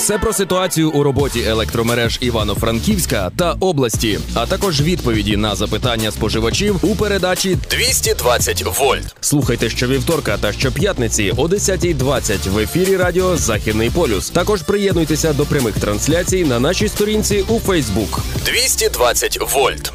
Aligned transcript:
Все 0.00 0.18
про 0.18 0.32
ситуацію 0.32 0.90
у 0.90 1.02
роботі 1.02 1.44
електромереж 1.46 2.18
Івано-Франківська 2.20 3.30
та 3.36 3.52
області, 3.52 4.18
а 4.34 4.46
також 4.46 4.80
відповіді 4.80 5.36
на 5.36 5.54
запитання 5.54 6.10
споживачів 6.10 6.76
у 6.82 6.96
передачі 6.96 7.58
220 7.70 8.78
вольт. 8.78 9.16
Слухайте 9.20 9.70
щовівторка 9.70 10.38
та 10.38 10.52
щоп'ятниці 10.52 11.32
о 11.36 11.46
10.20 11.46 12.50
в 12.50 12.58
ефірі 12.58 12.96
Радіо 12.96 13.36
Західний 13.36 13.90
полюс. 13.90 14.30
Також 14.30 14.62
приєднуйтеся 14.62 15.32
до 15.32 15.46
прямих 15.46 15.74
трансляцій 15.74 16.44
на 16.44 16.60
нашій 16.60 16.88
сторінці 16.88 17.44
у 17.48 17.58
Фейсбук. 17.58 18.20
220 18.44 19.38
вольт. 19.54 19.92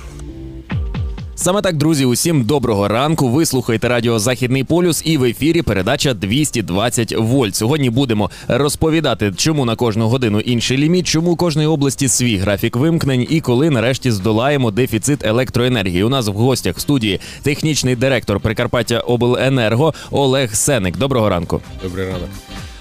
Саме 1.37 1.61
так, 1.61 1.77
друзі, 1.77 2.05
усім 2.05 2.43
доброго 2.43 2.87
ранку. 2.87 3.29
Ви 3.29 3.45
слухаєте 3.45 3.89
радіо 3.89 4.19
Західний 4.19 4.63
полюс 4.63 5.01
і 5.05 5.17
в 5.17 5.23
ефірі 5.23 5.61
передача 5.61 6.13
220 6.13 7.15
вольт. 7.17 7.55
Сьогодні 7.55 7.89
будемо 7.89 8.29
розповідати, 8.47 9.33
чому 9.37 9.65
на 9.65 9.75
кожну 9.75 10.07
годину 10.07 10.39
інший 10.39 10.77
ліміт, 10.77 11.07
чому 11.07 11.31
у 11.31 11.35
кожної 11.35 11.67
області 11.67 12.07
свій 12.07 12.37
графік 12.37 12.75
вимкнень 12.75 13.27
і 13.29 13.41
коли 13.41 13.69
нарешті 13.69 14.11
здолаємо 14.11 14.71
дефіцит 14.71 15.25
електроенергії. 15.25 16.03
У 16.03 16.09
нас 16.09 16.27
в 16.27 16.33
гостях 16.33 16.77
в 16.77 16.79
студії 16.79 17.19
технічний 17.43 17.95
директор 17.95 18.39
Прикарпаття 18.39 18.99
Обленерго 18.99 19.93
Олег 20.11 20.55
Сеник. 20.55 20.97
Доброго 20.97 21.29
ранку. 21.29 21.61
Добрий 21.83 22.05
ранок. 22.05 22.29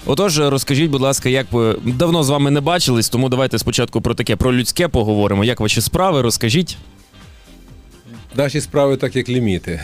Отож, 0.05 0.39
розкажіть, 0.39 0.91
будь 0.91 1.01
ласка, 1.01 1.29
як 1.29 1.51
ви 1.51 1.75
давно 1.83 2.23
з 2.23 2.29
вами 2.29 2.51
не 2.51 2.61
бачились, 2.61 3.09
тому 3.09 3.29
давайте 3.29 3.59
спочатку 3.59 4.01
про 4.01 4.13
таке 4.13 4.35
про 4.35 4.53
людське 4.53 4.87
поговоримо. 4.87 5.43
Як 5.43 5.59
ваші 5.59 5.81
справи? 5.81 6.21
Розкажіть. 6.21 6.77
Наші 8.37 8.61
справи 8.61 8.97
так 8.97 9.15
як 9.15 9.29
ліміти. 9.29 9.81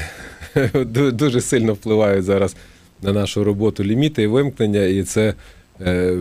Дуже 1.13 1.41
сильно 1.41 1.73
впливають 1.73 2.25
зараз 2.25 2.55
на 3.01 3.13
нашу 3.13 3.43
роботу 3.43 3.83
ліміти 3.83 4.23
і 4.23 4.27
вимкнення, 4.27 4.81
і 4.81 5.03
це, 5.03 5.33
е, 5.81 6.17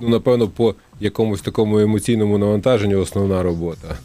ну, 0.00 0.08
напевно, 0.08 0.48
по 0.48 0.74
якомусь 1.00 1.40
такому 1.40 1.78
емоційному 1.78 2.38
навантаженню 2.38 3.00
основна 3.00 3.42
робота. 3.42 3.96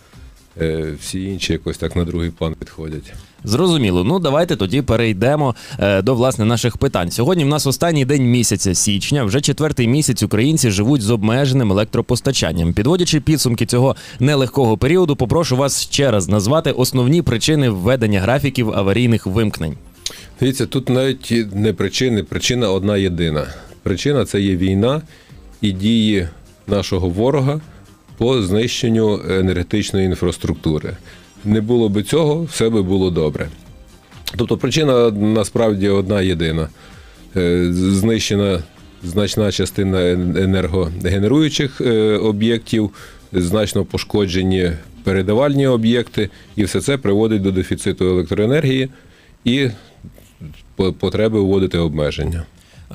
Е, 0.61 0.93
Всі 1.01 1.23
інші 1.23 1.53
якось 1.53 1.77
так 1.77 1.95
на 1.95 2.05
другий 2.05 2.29
план 2.29 2.55
підходять. 2.59 3.13
Зрозуміло. 3.43 4.03
Ну 4.03 4.19
давайте 4.19 4.55
тоді 4.55 4.81
перейдемо 4.81 5.55
е, 5.79 6.01
до 6.01 6.15
власне 6.15 6.45
наших 6.45 6.77
питань. 6.77 7.11
Сьогодні 7.11 7.43
в 7.43 7.47
нас 7.47 7.67
останній 7.67 8.05
день 8.05 8.23
місяця 8.23 8.75
січня. 8.75 9.23
Вже 9.23 9.41
четвертий 9.41 9.87
місяць 9.87 10.23
українці 10.23 10.71
живуть 10.71 11.01
з 11.01 11.09
обмеженим 11.09 11.71
електропостачанням. 11.71 12.73
Підводячи 12.73 13.19
підсумки 13.21 13.65
цього 13.65 13.95
нелегкого 14.19 14.77
періоду, 14.77 15.15
попрошу 15.15 15.57
вас 15.57 15.81
ще 15.81 16.11
раз 16.11 16.27
назвати 16.29 16.71
основні 16.71 17.21
причини 17.21 17.69
введення 17.69 18.21
графіків 18.21 18.71
аварійних 18.71 19.27
вимкнень. 19.27 19.75
Дивіться, 20.39 20.65
тут 20.65 20.89
навіть 20.89 21.33
не 21.55 21.73
причини, 21.73 22.23
причина 22.23 22.71
одна 22.71 22.97
єдина. 22.97 23.47
Причина 23.83 24.25
це 24.25 24.41
є 24.41 24.55
війна 24.55 25.01
і 25.61 25.71
дії 25.71 26.27
нашого 26.67 27.09
ворога 27.09 27.61
по 28.21 28.41
знищенню 28.41 29.21
енергетичної 29.29 30.05
інфраструктури. 30.05 30.97
Не 31.45 31.61
було 31.61 31.89
би 31.89 32.03
цього, 32.03 32.43
все 32.43 32.69
би 32.69 32.81
було 32.81 33.11
добре. 33.11 33.49
Тобто 34.35 34.57
причина 34.57 35.11
насправді 35.11 35.89
одна 35.89 36.21
єдина. 36.21 36.69
Е, 37.35 37.67
Знищена 37.73 38.63
значна 39.03 39.51
частина 39.51 40.11
енергогенеруючих 40.11 41.81
е, 41.81 42.17
об'єктів, 42.17 42.89
значно 43.33 43.85
пошкоджені 43.85 44.71
передавальні 45.03 45.67
об'єкти, 45.67 46.29
і 46.55 46.63
все 46.63 46.81
це 46.81 46.97
приводить 46.97 47.41
до 47.41 47.51
дефіциту 47.51 48.05
електроенергії 48.05 48.89
і 49.45 49.69
потреби 50.99 51.39
вводити 51.39 51.77
обмеження. 51.77 52.43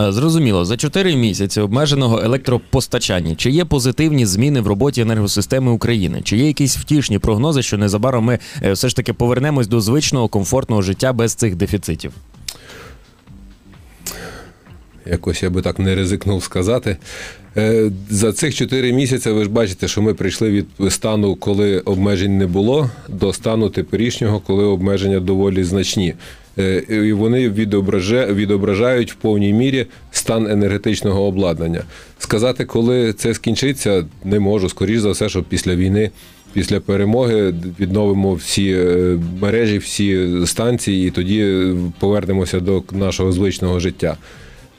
Е, 0.00 0.12
Зрозуміло, 0.12 0.64
за 0.64 0.76
4 0.76 1.16
місяці 1.16 1.60
обмеженого 1.60 2.20
електропостачання 2.20 3.34
чи 3.34 3.50
є 3.50 3.64
позитивні 3.64 4.26
зміни 4.26 4.60
в 4.60 4.66
роботі 4.66 5.00
енергосистеми 5.00 5.72
України? 5.72 6.20
Чи 6.24 6.36
є 6.36 6.46
якісь 6.46 6.76
втішні 6.76 7.18
прогнози, 7.18 7.62
що 7.62 7.78
незабаром 7.78 8.24
ми 8.24 8.38
е, 8.62 8.72
все 8.72 8.88
ж 8.88 8.96
таки 8.96 9.12
повернемось 9.12 9.66
до 9.66 9.80
звичного 9.80 10.28
комфортного 10.28 10.82
життя 10.82 11.12
без 11.12 11.34
цих 11.34 11.54
дефіцитів? 11.56 12.12
Якось 15.10 15.42
я 15.42 15.50
би 15.50 15.62
так 15.62 15.78
не 15.78 15.94
ризикнув 15.94 16.42
сказати. 16.42 16.96
Е, 17.56 17.90
За 18.10 18.32
цих 18.32 18.54
4 18.54 18.92
місяці 18.92 19.30
ви 19.30 19.44
ж 19.44 19.50
бачите, 19.50 19.88
що 19.88 20.02
ми 20.02 20.14
прийшли 20.14 20.50
від 20.50 20.66
стану, 20.92 21.34
коли 21.34 21.80
обмежень 21.80 22.38
не 22.38 22.46
було, 22.46 22.90
до 23.08 23.32
стану 23.32 23.70
теперішнього, 23.70 24.40
коли 24.40 24.64
обмеження 24.64 25.20
доволі 25.20 25.64
значні. 25.64 26.14
Е, 26.58 26.82
І 27.06 27.12
вони 27.12 27.50
відобража- 27.50 28.34
відображають 28.34 29.12
в 29.12 29.14
повній 29.14 29.52
мірі 29.52 29.86
стан 30.10 30.46
енергетичного 30.46 31.22
обладнання. 31.22 31.82
Сказати, 32.18 32.64
коли 32.64 33.12
це 33.12 33.34
скінчиться, 33.34 34.04
не 34.24 34.40
можу. 34.40 34.68
Скоріше 34.68 35.00
за 35.00 35.10
все, 35.10 35.28
що 35.28 35.42
після 35.42 35.74
війни, 35.76 36.10
після 36.52 36.80
перемоги 36.80 37.54
відновимо 37.80 38.34
всі 38.34 38.70
е, 38.72 39.18
мережі, 39.40 39.78
всі 39.78 40.28
станції, 40.46 41.08
і 41.08 41.10
тоді 41.10 41.66
повернемося 42.00 42.60
до 42.60 42.82
нашого 42.92 43.32
звичного 43.32 43.80
життя. 43.80 44.16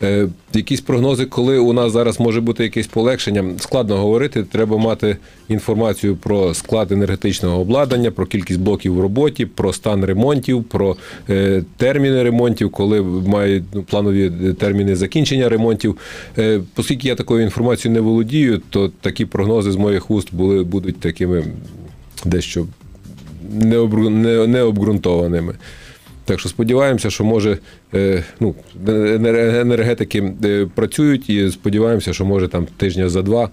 Е, 0.03 0.27
якісь 0.53 0.81
прогнози, 0.81 1.25
коли 1.25 1.57
у 1.57 1.73
нас 1.73 1.91
зараз 1.91 2.19
може 2.19 2.41
бути 2.41 2.63
якесь 2.63 2.87
полегшення, 2.87 3.45
складно 3.59 3.97
говорити. 3.97 4.43
Треба 4.43 4.77
мати 4.77 5.17
інформацію 5.49 6.15
про 6.15 6.53
склад 6.53 6.91
енергетичного 6.91 7.61
обладнання, 7.61 8.11
про 8.11 8.25
кількість 8.25 8.59
блоків 8.59 8.95
в 8.95 9.01
роботі, 9.01 9.45
про 9.45 9.73
стан 9.73 10.05
ремонтів, 10.05 10.63
про 10.63 10.97
е, 11.29 11.63
терміни 11.77 12.23
ремонтів, 12.23 12.71
коли 12.71 13.01
мають 13.27 13.63
ну, 13.73 13.83
планові 13.83 14.31
терміни 14.59 14.95
закінчення 14.95 15.49
ремонтів. 15.49 15.97
Е, 16.37 16.61
оскільки 16.77 17.07
я 17.07 17.15
такою 17.15 17.43
інформацією 17.43 17.93
не 17.93 18.01
володію, 18.01 18.61
то 18.69 18.91
такі 19.01 19.25
прогнози 19.25 19.71
з 19.71 19.75
моїх 19.75 20.11
уст 20.11 20.33
були 20.33 20.63
будуть 20.63 20.99
такими 20.99 21.43
дещо 22.25 22.65
необґрунтованими. 24.47 25.53
Так 26.27 26.39
що 26.39 26.49
сподіваємося, 26.49 27.09
що 27.09 27.23
може 27.23 27.57
е, 27.93 28.23
ну, 28.39 28.55
енергетики 29.61 30.33
е, 30.43 30.67
працюють 30.75 31.29
і 31.29 31.51
сподіваємося, 31.51 32.13
що 32.13 32.25
може 32.25 32.47
там 32.47 32.67
тижня 32.77 33.09
за 33.09 33.21
два 33.21 33.49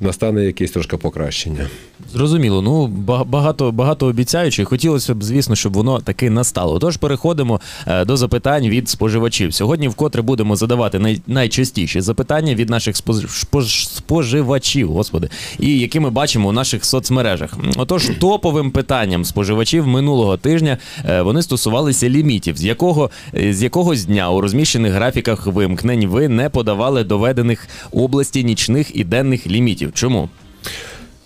настане 0.00 0.44
якесь 0.44 0.70
трошки 0.70 0.96
покращення. 0.96 1.68
Зрозуміло, 2.12 2.62
ну 2.62 2.86
ба- 2.86 3.24
багато 3.24 3.72
багато 3.72 4.06
обіцяючи. 4.06 4.64
Хотілося 4.64 5.14
б, 5.14 5.22
звісно, 5.24 5.56
щоб 5.56 5.72
воно 5.72 6.00
таки 6.00 6.30
настало. 6.30 6.78
Тож 6.78 6.96
переходимо 6.96 7.60
е, 7.86 8.04
до 8.04 8.16
запитань 8.16 8.68
від 8.68 8.88
споживачів. 8.88 9.54
Сьогодні 9.54 9.88
вкотре 9.88 10.22
будемо 10.22 10.56
задавати 10.56 10.98
най, 10.98 11.20
найчастіші 11.26 12.00
запитання 12.00 12.54
від 12.54 12.70
наших 12.70 12.96
спож- 12.96 13.86
споживачів, 13.88 14.92
господи, 14.92 15.28
і 15.58 15.78
які 15.78 16.00
ми 16.00 16.10
бачимо 16.10 16.48
у 16.48 16.52
наших 16.52 16.84
соцмережах. 16.84 17.50
Отож, 17.76 18.10
топовим 18.20 18.70
питанням 18.70 19.24
споживачів 19.24 19.86
минулого 19.86 20.36
тижня 20.36 20.78
е, 21.08 21.22
вони 21.22 21.42
стосувалися 21.42 22.08
лімітів, 22.08 22.56
з 22.56 22.64
якого 22.64 23.10
е, 23.36 23.52
з 23.54 23.62
якогось 23.62 24.04
дня 24.04 24.30
у 24.30 24.40
розміщених 24.40 24.92
графіках 24.92 25.46
вимкнень 25.46 26.06
ви 26.06 26.28
не 26.28 26.48
подавали 26.50 27.04
доведених 27.04 27.68
області 27.92 28.44
нічних 28.44 28.96
і 28.96 29.04
денних 29.04 29.46
лімітів. 29.46 29.90
Чому? 29.94 30.28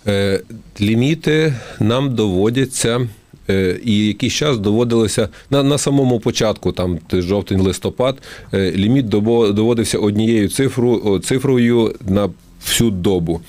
Е, 0.07 0.41
ліміти 0.81 1.53
нам 1.79 2.15
доводяться. 2.15 3.07
е, 3.49 3.79
І 3.85 4.07
якийсь 4.07 4.33
час 4.33 4.57
доводилося 4.57 5.29
на, 5.49 5.63
на 5.63 5.77
самому 5.77 6.19
початку, 6.19 6.71
там 6.71 6.99
жовтень-листопад, 7.13 8.15
е, 8.53 8.71
ліміт 8.71 9.09
доводився 9.09 9.97
однією 9.97 10.49
цифру, 10.49 11.19
цифрою 11.19 11.95
на 12.07 12.29
всю 12.65 12.91
добу. 12.91 13.41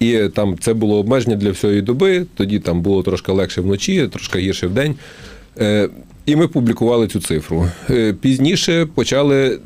І 0.00 0.18
там 0.34 0.58
це 0.60 0.74
було 0.74 0.98
обмеження 0.98 1.36
для 1.36 1.50
всієї 1.50 1.82
доби, 1.82 2.26
тоді 2.34 2.58
там 2.58 2.80
було 2.80 3.02
трошки 3.02 3.32
легше 3.32 3.60
вночі, 3.60 4.08
трошки 4.12 4.38
гірше 4.38 4.66
вдень. 4.66 4.94
Е, 5.58 5.88
І 6.26 6.36
ми 6.36 6.48
публікували 6.48 7.08
цю 7.08 7.20
цифру. 7.20 7.68
Пізніше 8.20 8.86
почали 8.94 9.58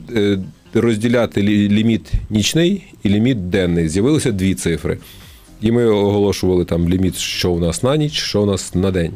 розділяти 0.74 1.42
ліміт 1.42 2.12
нічний 2.30 2.82
і 3.02 3.08
ліміт 3.08 3.50
денний. 3.50 3.88
З'явилося 3.88 4.32
дві 4.32 4.54
цифри. 4.54 4.98
І 5.60 5.72
ми 5.72 5.86
оголошували 5.86 6.64
там 6.64 6.88
ліміт, 6.88 7.16
що 7.16 7.50
у 7.50 7.58
нас 7.58 7.82
на 7.82 7.96
ніч, 7.96 8.12
що 8.12 8.42
у 8.42 8.46
нас 8.46 8.74
на 8.74 8.90
день. 8.90 9.12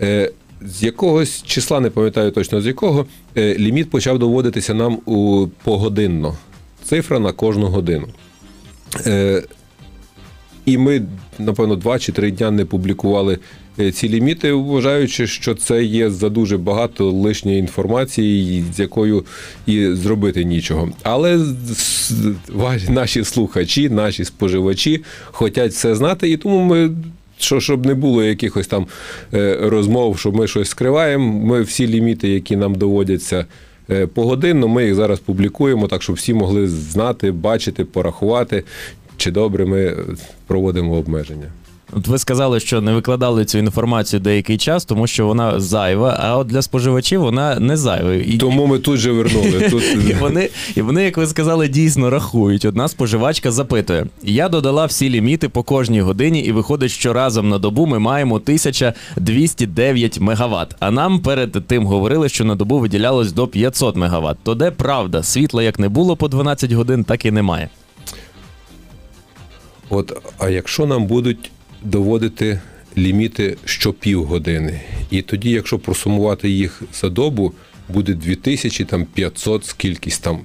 Е, 0.00 0.30
з 0.62 0.82
якогось 0.82 1.42
числа, 1.42 1.80
не 1.80 1.90
пам'ятаю 1.90 2.30
точно 2.30 2.60
з 2.60 2.66
якого, 2.66 3.06
е, 3.36 3.54
ліміт 3.58 3.90
почав 3.90 4.18
доводитися 4.18 4.74
нам 4.74 4.98
у 5.06 5.46
погодинно. 5.64 6.36
Цифра 6.84 7.18
на 7.18 7.32
кожну 7.32 7.66
годину. 7.66 8.08
Е, 9.06 9.42
і 10.66 10.78
ми, 10.78 11.02
напевно, 11.38 11.76
два 11.76 11.98
чи 11.98 12.12
три 12.12 12.30
дня 12.30 12.50
не 12.50 12.64
публікували 12.64 13.38
е, 13.78 13.92
ці 13.92 14.08
ліміти, 14.08 14.52
вважаючи, 14.52 15.26
що 15.26 15.54
це 15.54 15.84
є 15.84 16.10
за 16.10 16.28
дуже 16.28 16.58
багато 16.58 17.10
лишньої 17.10 17.58
інформації, 17.58 18.64
з 18.74 18.78
якою 18.78 19.24
і 19.66 19.86
зробити 19.86 20.44
нічого. 20.44 20.90
Але 21.02 21.40
наші 22.88 23.24
слухачі, 23.24 23.90
наші 23.90 24.24
споживачі 24.24 25.04
хочуть 25.24 25.72
все 25.72 25.94
знати, 25.94 26.30
і 26.30 26.36
тому 26.36 26.60
ми. 26.60 26.90
Що, 27.38 27.60
щоб 27.60 27.86
не 27.86 27.94
було 27.94 28.24
якихось 28.24 28.66
там 28.66 28.86
е, 29.34 29.58
розмов, 29.62 30.18
що 30.18 30.32
ми 30.32 30.48
щось 30.48 30.68
скриваємо. 30.68 31.32
Ми 31.46 31.62
всі 31.62 31.88
ліміти, 31.88 32.28
які 32.28 32.56
нам 32.56 32.74
доводяться 32.74 33.46
е, 33.90 34.06
погодинно, 34.06 34.68
ми 34.68 34.84
їх 34.84 34.94
зараз 34.94 35.20
публікуємо, 35.20 35.88
так 35.88 36.02
щоб 36.02 36.16
всі 36.16 36.34
могли 36.34 36.68
знати, 36.68 37.32
бачити, 37.32 37.84
порахувати. 37.84 38.64
Чи 39.16 39.30
добре 39.30 39.66
ми 39.66 39.96
проводимо 40.46 40.96
обмеження. 40.96 41.50
От 41.92 42.08
ви 42.08 42.18
сказали, 42.18 42.60
що 42.60 42.80
не 42.80 42.92
викладали 42.92 43.44
цю 43.44 43.58
інформацію 43.58 44.20
деякий 44.20 44.58
час, 44.58 44.84
тому 44.84 45.06
що 45.06 45.26
вона 45.26 45.60
зайва, 45.60 46.18
а 46.20 46.36
от 46.36 46.46
для 46.46 46.62
споживачів 46.62 47.20
вона 47.20 47.60
не 47.60 47.76
зайва. 47.76 48.14
І, 48.14 48.38
Тому 48.38 48.66
ми 48.66 48.78
тут 48.78 48.98
же 48.98 49.12
вернули. 49.12 49.68
Тут... 49.70 49.82
і, 50.10 50.14
вони, 50.20 50.48
і 50.74 50.82
вони, 50.82 51.04
як 51.04 51.16
ви 51.16 51.26
сказали, 51.26 51.68
дійсно 51.68 52.10
рахують. 52.10 52.64
Одна 52.64 52.88
споживачка 52.88 53.52
запитує: 53.52 54.06
я 54.22 54.48
додала 54.48 54.86
всі 54.86 55.10
ліміти 55.10 55.48
по 55.48 55.62
кожній 55.62 56.00
годині, 56.00 56.40
і 56.40 56.52
виходить, 56.52 56.90
що 56.90 57.12
разом 57.12 57.48
на 57.48 57.58
добу 57.58 57.86
ми 57.86 57.98
маємо 57.98 58.34
1209 58.34 60.20
мегаватт. 60.20 60.76
А 60.80 60.90
нам 60.90 61.20
перед 61.20 61.52
тим 61.66 61.86
говорили, 61.86 62.28
що 62.28 62.44
на 62.44 62.54
добу 62.54 62.78
виділялось 62.78 63.32
до 63.32 63.46
500 63.46 63.96
мегаватт. 63.96 64.38
То 64.42 64.54
де 64.54 64.70
правда? 64.70 65.22
Світла 65.22 65.62
як 65.62 65.78
не 65.78 65.88
було 65.88 66.16
по 66.16 66.28
12 66.28 66.72
годин, 66.72 67.04
так 67.04 67.24
і 67.24 67.30
немає. 67.30 67.68
От, 69.90 70.32
а 70.38 70.48
якщо 70.48 70.86
нам 70.86 71.06
будуть 71.06 71.50
доводити 71.82 72.60
ліміти 72.98 73.56
щопівгодини, 73.64 74.80
і 75.10 75.22
тоді, 75.22 75.50
якщо 75.50 75.78
просумувати 75.78 76.50
їх 76.50 76.82
за 76.94 77.08
добу, 77.08 77.52
буде 77.88 78.14
2500 78.14 79.64
скількись 79.64 80.18
там. 80.18 80.38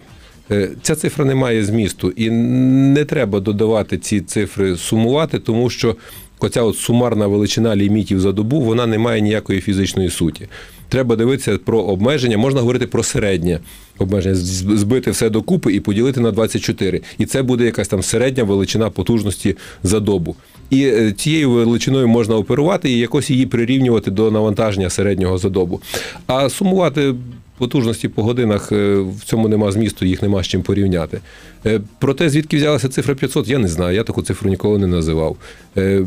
Е, 0.51 0.69
Ця 0.81 0.95
цифра 0.95 1.25
не 1.25 1.35
має 1.35 1.65
змісту, 1.65 2.09
і 2.09 2.29
не 2.29 3.05
треба 3.05 3.39
додавати 3.39 3.97
ці 3.97 4.21
цифри 4.21 4.77
сумувати, 4.77 5.39
тому 5.39 5.69
що 5.69 5.95
оця 6.39 6.61
от 6.61 6.77
сумарна 6.77 7.27
величина 7.27 7.75
лімітів 7.75 8.19
за 8.19 8.31
добу 8.31 8.61
вона 8.61 8.87
не 8.87 8.97
має 8.97 9.21
ніякої 9.21 9.61
фізичної 9.61 10.09
суті. 10.09 10.47
Треба 10.91 11.15
дивитися 11.15 11.57
про 11.57 11.79
обмеження, 11.79 12.37
можна 12.37 12.59
говорити 12.59 12.87
про 12.87 13.03
середнє 13.03 13.59
обмеження, 13.99 14.35
збити 14.35 15.11
все 15.11 15.29
докупи 15.29 15.73
і 15.73 15.79
поділити 15.79 16.19
на 16.19 16.31
24. 16.31 17.01
І 17.17 17.25
це 17.25 17.43
буде 17.43 17.65
якась 17.65 17.87
там 17.87 18.03
середня 18.03 18.43
величина 18.43 18.89
потужності 18.89 19.55
за 19.83 19.99
добу. 19.99 20.35
І 20.69 20.83
е, 20.85 21.11
цією 21.11 21.51
величиною 21.51 22.07
можна 22.07 22.35
оперувати 22.35 22.91
і 22.91 22.97
якось 22.97 23.29
її 23.29 23.45
прирівнювати 23.45 24.11
до 24.11 24.31
навантаження 24.31 24.89
середнього 24.89 25.37
за 25.37 25.49
добу. 25.49 25.81
А 26.27 26.49
сумувати 26.49 27.13
потужності 27.61 28.07
по 28.07 28.23
годинах 28.23 28.71
е, 28.71 28.95
в 28.97 29.23
цьому 29.25 29.47
нема 29.47 29.71
змісту, 29.71 30.05
їх 30.05 30.21
нема 30.21 30.43
з 30.43 30.47
чим 30.47 30.61
порівняти. 30.61 31.21
Е, 31.65 31.81
Проте, 31.99 32.29
звідки 32.29 32.57
взялася 32.57 32.89
цифра 32.89 33.15
500, 33.15 33.47
я 33.47 33.59
не 33.59 33.67
знаю. 33.67 33.95
Я 33.95 34.03
таку 34.03 34.21
цифру 34.21 34.49
ніколи 34.49 34.77
не 34.77 34.87
називав. 34.87 35.37
Е, 35.77 36.05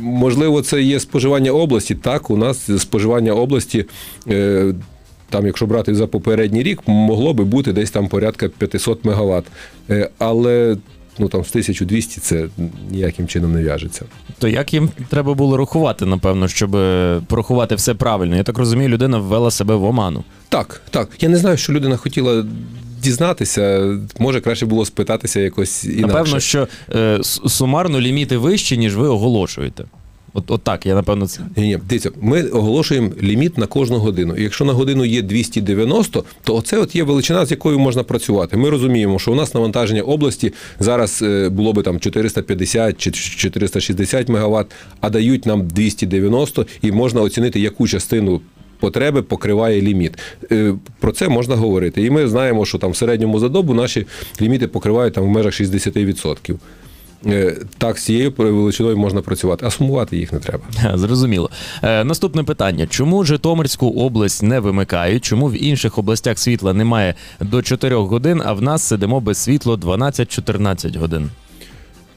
Можливо, 0.00 0.62
це 0.62 0.82
є 0.82 1.00
споживання 1.00 1.50
області. 1.50 1.94
Так, 1.94 2.30
у 2.30 2.36
нас 2.36 2.70
споживання 2.78 3.32
області. 3.32 3.84
Там, 5.30 5.46
якщо 5.46 5.66
брати 5.66 5.94
за 5.94 6.06
попередній 6.06 6.62
рік, 6.62 6.80
могло 6.86 7.34
би 7.34 7.44
бути 7.44 7.72
десь 7.72 7.90
там 7.90 8.08
порядка 8.08 8.48
500 8.48 9.04
мегаватт. 9.04 9.44
Але 10.18 10.76
ну 11.18 11.28
там 11.28 11.44
з 11.44 11.48
1200 11.48 12.20
це 12.20 12.48
ніяким 12.90 13.28
чином 13.28 13.52
не 13.52 13.62
в'яжеться. 13.62 14.04
То 14.38 14.48
як 14.48 14.74
їм 14.74 14.90
треба 15.08 15.34
було 15.34 15.56
рахувати, 15.56 16.06
напевно, 16.06 16.48
щоб 16.48 16.76
е, 16.76 17.20
порахувати 17.26 17.74
все 17.74 17.94
правильно? 17.94 18.36
Я 18.36 18.42
так 18.42 18.58
розумію, 18.58 18.88
людина 18.88 19.18
ввела 19.18 19.50
себе 19.50 19.74
в 19.74 19.84
оману. 19.84 20.24
Так, 20.48 20.82
так. 20.90 21.08
Я 21.20 21.28
не 21.28 21.36
знаю, 21.36 21.56
що 21.56 21.72
людина 21.72 21.96
хотіла 21.96 22.44
дізнатися. 23.02 23.94
Може, 24.18 24.40
краще 24.40 24.66
було 24.66 24.84
спитатися 24.84 25.40
якось 25.40 25.84
інакше. 25.84 26.06
Напевно, 26.06 26.40
що 26.40 26.68
е, 26.94 27.18
сумарно 27.46 28.00
ліміти 28.00 28.36
вищі, 28.36 28.78
ніж 28.78 28.96
ви 28.96 29.08
оголошуєте. 29.08 29.84
От, 30.36 30.50
от 30.50 30.62
так, 30.62 30.86
я 30.86 30.94
напевно 30.94 31.26
це. 31.26 31.40
Ні, 31.56 31.62
ні, 31.62 31.78
дивіться, 31.88 32.10
ми 32.20 32.42
оголошуємо 32.42 33.10
ліміт 33.22 33.58
на 33.58 33.66
кожну 33.66 33.98
годину. 33.98 34.36
І 34.36 34.42
якщо 34.42 34.64
на 34.64 34.72
годину 34.72 35.04
є 35.04 35.22
290, 35.22 36.24
то 36.44 36.56
оце 36.56 36.78
от 36.78 36.96
є 36.96 37.02
величина, 37.02 37.46
з 37.46 37.50
якою 37.50 37.78
можна 37.78 38.02
працювати. 38.02 38.56
Ми 38.56 38.70
розуміємо, 38.70 39.18
що 39.18 39.32
у 39.32 39.34
нас 39.34 39.54
навантаження 39.54 40.02
області 40.02 40.52
зараз 40.80 41.22
е, 41.22 41.48
було 41.48 41.72
би 41.72 41.82
там 41.82 42.00
450 42.00 42.98
чи 42.98 43.10
460 43.10 44.28
мегаватт, 44.28 44.72
а 45.00 45.10
дають 45.10 45.46
нам 45.46 45.66
290, 45.68 46.66
і 46.82 46.92
можна 46.92 47.20
оцінити, 47.20 47.60
яку 47.60 47.88
частину. 47.88 48.40
Потреби 48.80 49.22
покриває 49.22 49.82
ліміт. 49.82 50.12
Е, 50.52 50.74
Про 51.00 51.12
це 51.12 51.28
можна 51.28 51.56
говорити. 51.56 52.02
І 52.02 52.10
ми 52.10 52.28
знаємо, 52.28 52.64
що 52.64 52.78
там 52.78 52.90
в 52.90 52.96
середньому 52.96 53.38
за 53.38 53.48
добу 53.48 53.74
наші 53.74 54.06
ліміти 54.40 54.68
покривають 54.68 55.14
там 55.14 55.24
в 55.24 55.28
межах 55.28 55.52
60%. 55.52 56.56
Е, 57.26 57.56
Так, 57.78 57.98
з 57.98 58.04
цією 58.04 58.34
величиною 58.38 58.96
можна 58.96 59.22
працювати, 59.22 59.66
а 59.66 59.70
сумувати 59.70 60.16
їх 60.16 60.32
не 60.32 60.38
треба. 60.38 60.64
Зрозуміло. 60.94 61.50
Е, 61.82 62.04
наступне 62.04 62.42
питання: 62.42 62.86
чому 62.86 63.24
Житомирську 63.24 63.90
область 63.90 64.42
не 64.42 64.60
вимикають? 64.60 65.24
Чому 65.24 65.48
в 65.48 65.62
інших 65.62 65.98
областях 65.98 66.38
світла 66.38 66.72
немає 66.72 67.14
до 67.40 67.62
4 67.62 67.96
годин, 67.96 68.42
а 68.44 68.52
в 68.52 68.62
нас 68.62 68.82
сидимо 68.82 69.20
без 69.20 69.38
світла 69.38 69.74
12-14 69.74 70.98
годин? 70.98 71.30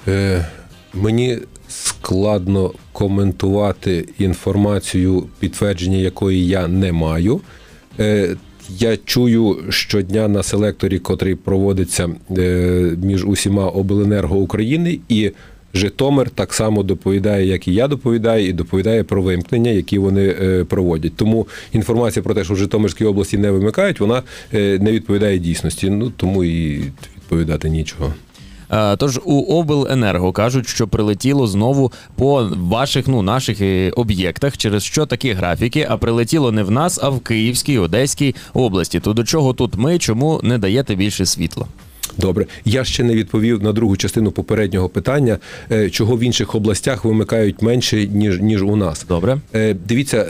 Е, 0.08 0.46
мені 0.94 1.40
складно 1.70 2.72
коментувати 2.92 4.10
інформацію, 4.20 5.28
підтвердження 5.40 5.98
якої 5.98 6.48
я 6.48 6.68
не 6.68 6.92
маю. 6.92 7.42
Е, 8.00 8.36
я 8.70 8.98
чую 8.98 9.58
щодня 9.70 10.28
на 10.28 10.44
селекторі, 10.44 11.00
котрий 11.00 11.36
проводиться 11.36 12.10
е, 12.38 12.96
між 13.04 13.26
усіма 13.26 13.68
обленерго 13.68 14.38
України, 14.38 15.00
і 15.10 15.32
Житомир 15.74 16.30
так 16.30 16.54
само 16.54 16.84
доповідає, 16.84 17.48
як 17.48 17.68
і 17.68 17.74
я 17.74 17.88
доповідаю, 17.88 18.48
і 18.48 18.54
доповідає 18.54 19.04
про 19.04 19.22
вимкнення, 19.22 19.72
які 19.72 19.98
вони 19.98 20.36
е, 20.42 20.64
проводять. 20.64 21.16
Тому 21.16 21.48
інформація 21.74 22.24
про 22.24 22.34
те, 22.34 22.44
що 22.44 22.54
в 22.54 22.58
Житомирській 22.58 23.06
області 23.06 23.38
не 23.38 23.52
вимикають, 23.52 24.00
вона 24.00 24.24
е, 24.54 24.80
не 24.80 24.92
відповідає 24.92 25.40
дійсності. 25.40 25.90
Ну 25.90 26.12
тому 26.18 26.44
і 26.44 26.78
відповідати 27.18 27.70
нічого. 27.70 28.14
Е, 28.72 28.98
Тож 28.98 29.20
у 29.26 29.42
обленерго 29.42 30.32
кажуть, 30.32 30.68
що 30.68 30.88
прилетіло 30.88 31.48
знову 31.48 31.92
по 32.16 32.50
ваших, 32.56 33.08
ну 33.08 33.22
наших 33.22 33.62
е, 33.62 33.92
об'єктах, 33.96 34.58
через 34.58 34.84
що 34.84 35.06
такі 35.06 35.32
графіки, 35.32 35.88
а 35.90 35.98
прилетіло 35.98 36.52
не 36.52 36.64
в 36.64 36.72
нас, 36.72 37.00
а 37.04 37.10
в 37.10 37.20
Київській, 37.20 37.78
Одеській 37.78 38.36
області. 38.54 39.00
То 39.00 39.14
до 39.14 39.24
чого 39.24 39.54
тут 39.54 39.76
ми? 39.76 40.00
Чому 40.00 40.40
не 40.44 40.58
даєте 40.58 40.96
більше 40.96 41.26
світла? 41.26 41.66
Добре, 42.18 42.46
я 42.66 42.84
ще 42.84 43.04
не 43.04 43.16
відповів 43.16 43.64
на 43.64 43.74
другу 43.74 43.98
частину 43.98 44.32
попереднього 44.32 44.90
питання, 44.90 45.38
е, 45.72 45.90
чого 45.90 46.18
в 46.18 46.20
інших 46.20 46.56
областях 46.56 47.06
вимикають 47.06 47.62
менше 47.62 48.08
ніж 48.08 48.40
ніж 48.42 48.64
у 48.64 48.76
нас. 48.76 49.06
Добре. 49.10 49.38
Дивіться. 49.88 50.28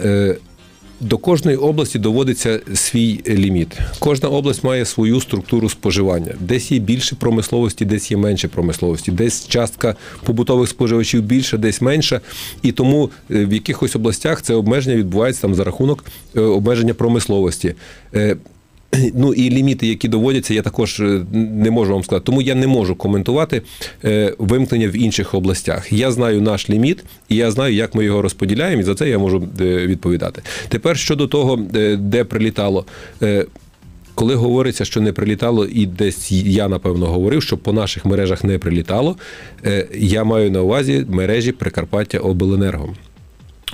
Е, 1.02 1.06
До 1.06 1.18
кожної 1.18 1.58
області 1.58 2.00
доводиться 2.00 2.60
свій 2.76 3.22
ліміт. 3.28 3.68
Кожна 4.00 4.30
область 4.30 4.64
має 4.64 4.86
свою 4.86 5.22
структуру 5.22 5.70
споживання. 5.70 6.34
Десь 6.40 6.72
є 6.72 6.80
більше 6.80 7.16
промисловості, 7.16 7.86
десь 7.86 8.12
є 8.12 8.18
менше 8.18 8.48
промисловості, 8.48 9.12
десь 9.12 9.48
частка 9.48 9.96
побутових 10.24 10.70
споживачів 10.70 11.22
більша, 11.22 11.58
десь 11.58 11.82
менша. 11.82 12.22
І 12.62 12.72
тому 12.72 13.10
е, 13.32 13.46
в 13.46 13.54
якихось 13.54 13.96
областях 13.96 14.42
це 14.42 14.54
обмеження 14.54 14.96
відбувається 14.96 15.42
там 15.42 15.56
за 15.56 15.64
рахунок 15.64 16.06
е, 16.36 16.42
обмеження 16.42 16.94
промисловості. 16.94 17.76
Ну 19.14 19.34
і 19.34 19.50
ліміти, 19.50 19.88
які 19.88 20.08
доводяться, 20.08 20.54
я 20.54 20.62
також 20.62 21.00
е, 21.00 21.26
не 21.34 21.72
можу 21.72 21.94
вам 21.94 22.04
сказати. 22.04 22.26
Тому 22.26 22.42
я 22.42 22.56
не 22.56 22.68
можу 22.68 22.96
коментувати 22.96 23.62
е, 24.06 24.34
вимкнення 24.38 24.88
в 24.88 24.96
інших 24.96 25.34
областях. 25.34 25.94
Я 25.94 26.12
знаю 26.12 26.42
наш 26.42 26.70
ліміт, 26.70 27.04
і 27.30 27.36
я 27.36 27.52
знаю, 27.52 27.74
як 27.74 27.96
ми 27.96 28.06
його 28.06 28.22
розподіляємо, 28.22 28.82
і 28.82 28.86
за 28.86 28.96
це 28.96 29.10
я 29.10 29.20
можу 29.20 29.48
е, 29.62 29.64
відповідати. 29.88 30.42
Тепер 30.70 30.98
щодо 30.98 31.28
того, 31.28 31.56
де 32.00 32.24
прилітало. 32.24 32.86
Коли 34.16 34.36
говориться, 34.36 34.86
що 34.86 35.02
не 35.02 35.14
прилітало, 35.14 35.66
і 35.66 35.86
десь 35.86 36.32
я 36.32 36.68
напевно 36.68 37.06
говорив, 37.06 37.44
що 37.44 37.58
по 37.58 37.74
наших 37.74 38.06
мережах 38.06 38.44
не 38.44 38.60
прилітало, 38.60 39.16
я 40.00 40.24
маю 40.24 40.52
на 40.52 40.62
увазі 40.62 41.06
мережі 41.10 41.52
Прикарпаття 41.52 42.20
Обленерго. 42.20 42.94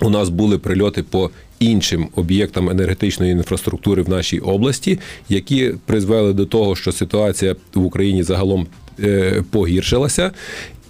У 0.01 0.09
нас 0.09 0.29
були 0.29 0.57
прильоти 0.57 1.03
по 1.03 1.29
іншим 1.59 2.07
об'єктам 2.15 2.69
енергетичної 2.69 3.31
інфраструктури 3.31 4.01
в 4.01 4.09
нашій 4.09 4.39
області, 4.39 4.99
які 5.29 5.73
призвели 5.85 6.33
до 6.33 6.45
того, 6.45 6.75
що 6.75 6.91
ситуація 6.91 7.55
в 7.73 7.85
Україні 7.85 8.23
загалом 8.23 8.67
е, 8.99 9.43
погіршилася. 9.51 10.31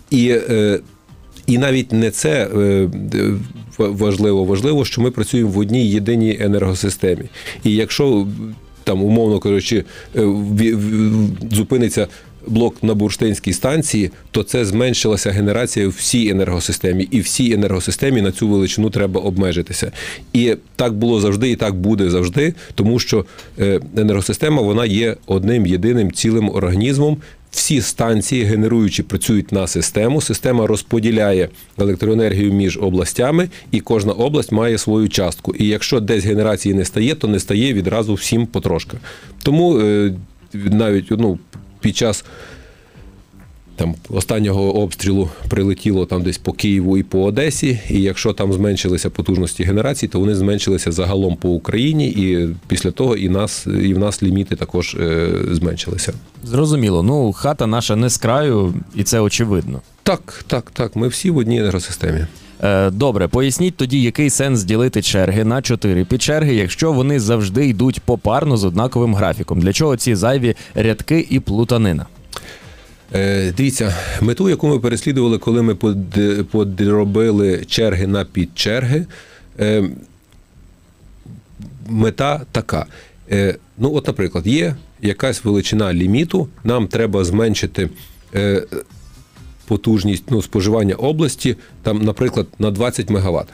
І, 0.10 0.30
е, 0.30 0.80
і 1.48 1.58
навіть 1.58 1.92
не 1.92 2.12
це 2.12 2.48
е, 2.56 2.90
важливо. 3.78 4.46
Важливо, 4.46 4.86
що 4.86 5.02
ми 5.02 5.12
працюємо 5.12 5.50
в 5.50 5.58
одній 5.58 5.90
єдиній 5.90 6.38
енергосистемі. 6.40 7.26
І 7.64 7.76
якщо 7.76 8.28
там, 8.84 9.04
умовно 9.04 9.40
кажучи, 9.40 9.84
зупиниться 11.52 12.08
блок 12.48 12.84
на 12.84 12.94
бурштинській 12.94 13.54
станції, 13.54 14.12
то 14.32 14.44
це 14.44 14.66
зменшилася 14.66 15.32
генерація 15.32 15.88
в 15.88 15.92
всій 15.92 16.30
енергосистемі, 16.30 17.08
і 17.12 17.20
всій 17.20 17.54
енергосистемі 17.54 18.22
на 18.22 18.32
цю 18.32 18.48
величину 18.48 18.90
треба 18.90 19.22
обмежитися. 19.22 19.92
І 20.34 20.56
так 20.76 20.94
було 20.94 21.20
завжди, 21.20 21.52
і 21.52 21.56
так 21.56 21.76
буде 21.76 22.10
завжди, 22.10 22.54
тому 22.76 23.00
що 23.00 23.26
е, 23.60 23.80
енергосистема 23.98 24.62
вона 24.62 24.86
є 24.86 25.16
одним 25.26 25.66
єдиним 25.66 26.12
цілим 26.12 26.50
організмом. 26.50 27.18
Всі 27.52 27.82
станції, 27.82 28.44
генеруючи, 28.44 29.04
працюють 29.04 29.52
на 29.52 29.68
систему. 29.68 30.22
Система 30.22 30.68
розподіляє 30.68 31.50
електроенергію 31.78 32.54
між 32.54 32.78
областями, 32.78 33.50
і 33.72 33.80
кожна 33.80 34.14
область 34.14 34.52
має 34.52 34.78
свою 34.78 35.10
частку. 35.10 35.56
І 35.56 35.68
якщо 35.68 36.00
десь 36.00 36.26
генерації 36.26 36.76
не 36.76 36.86
стає, 36.86 37.16
то 37.16 37.28
не 37.28 37.40
стає 37.40 37.74
відразу 37.74 38.14
всім 38.14 38.46
потрошка. 38.46 38.98
Тому 39.44 39.80
е, 39.80 40.14
навіть 40.54 41.06
ну, 41.12 41.40
під 41.84 41.98
час 41.98 42.26
там 43.76 43.96
останнього 44.10 44.76
обстрілу 44.76 45.30
прилетіло 45.50 46.06
там 46.06 46.24
десь 46.24 46.38
по 46.38 46.54
Києву 46.54 46.98
і 46.98 47.04
по 47.04 47.24
Одесі. 47.24 47.80
І 47.90 48.02
якщо 48.02 48.34
там 48.34 48.54
зменшилися 48.54 49.10
потужності 49.10 49.64
генерації, 49.64 50.10
то 50.10 50.20
вони 50.20 50.36
зменшилися 50.36 50.92
загалом 50.92 51.36
по 51.36 51.50
Україні, 51.50 52.10
і 52.10 52.50
після 52.68 52.92
того 52.92 53.16
і 53.16 53.30
нас, 53.30 53.68
і 53.82 53.94
в 53.94 54.00
нас 54.00 54.24
ліміти 54.24 54.56
також 54.56 54.96
е, 54.96 55.30
зменшилися. 55.52 56.14
Зрозуміло. 56.44 57.04
Ну, 57.04 57.34
хата 57.34 57.68
наша 57.68 57.96
не 57.96 58.10
з 58.10 58.18
краю, 58.18 58.74
і 58.96 59.04
це 59.04 59.20
очевидно. 59.20 59.82
Так, 60.04 60.46
так, 60.48 60.72
так. 60.74 60.96
Ми 60.96 61.08
всі 61.08 61.32
в 61.32 61.38
одній 61.38 61.60
енергосистемі. 61.60 62.26
Е, 62.62 62.90
Добре, 62.90 63.28
поясніть 63.28 63.76
тоді, 63.76 64.02
який 64.02 64.30
сенс 64.30 64.64
ділити 64.64 65.02
черги 65.02 65.44
на 65.44 65.62
чотири 65.62 66.06
підчерги, 66.06 66.56
якщо 66.56 66.92
вони 66.92 67.20
завжди 67.20 67.68
йдуть 67.68 68.00
попарно 68.00 68.58
з 68.58 68.64
однаковим 68.64 69.16
графіком. 69.16 69.62
Для 69.62 69.74
чого 69.74 69.98
ці 69.98 70.16
зайві 70.16 70.56
рядки 70.76 71.28
і 71.30 71.40
плутанина? 71.40 72.06
Е, 73.14 73.52
Дивіться, 73.58 73.96
мету, 74.22 74.50
яку 74.50 74.68
ми 74.68 74.80
переслідували, 74.80 75.38
коли 75.38 75.62
ми 75.62 75.76
подробили 76.52 77.66
черги 77.68 78.08
на 78.08 78.26
підчерги, 78.26 79.06
е, 79.60 79.84
мета 81.90 82.42
така. 82.52 82.86
Ну, 83.78 83.94
от, 83.94 84.08
наприклад, 84.08 84.48
є 84.48 84.76
якась 85.02 85.46
величина 85.46 85.94
ліміту, 85.94 86.48
нам 86.64 86.88
треба 86.88 87.24
зменшити 87.24 87.90
потужність 89.74 90.24
ну, 90.30 90.42
споживання 90.42 90.96
області, 90.96 91.56
там, 91.84 92.02
наприклад, 92.02 92.48
на 92.60 92.72
20 92.72 93.10
МВт. 93.10 93.48